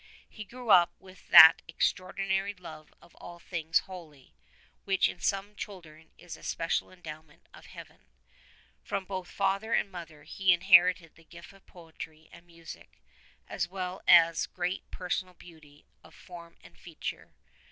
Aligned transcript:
He 0.27 0.43
grew 0.45 0.71
up 0.71 0.95
with 0.99 1.27
that 1.29 1.61
extraordinary 1.67 2.55
love 2.55 2.91
of 3.03 3.13
all 3.17 3.37
things 3.37 3.81
holy 3.81 4.33
vrhich 4.87 5.07
in 5.07 5.19
some 5.19 5.55
children 5.55 6.09
is 6.17 6.35
a 6.35 6.41
special 6.41 6.89
endow 6.89 7.21
ment 7.21 7.45
of 7.53 7.67
Heaven. 7.67 8.07
From 8.81 9.05
both 9.05 9.29
father 9.29 9.73
and 9.73 9.91
mother 9.91 10.23
he 10.23 10.53
inherited 10.53 11.13
the 11.13 11.23
gift 11.23 11.53
of 11.53 11.67
poetry 11.67 12.29
and 12.31 12.47
music, 12.47 12.99
as 13.47 13.67
well 13.67 14.01
as 14.07 14.47
great 14.47 14.89
personal 14.89 15.35
beauty 15.35 15.85
of 16.03 16.15
form 16.15 16.57
and 16.63 16.75
feature. 16.75 17.35